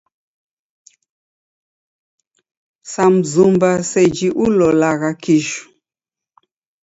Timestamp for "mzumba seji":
3.15-4.27